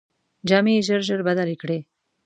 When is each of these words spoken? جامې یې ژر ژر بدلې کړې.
جامې 0.47 0.73
یې 0.75 0.85
ژر 0.87 1.01
ژر 1.07 1.19
بدلې 1.27 1.55
کړې. 1.61 1.79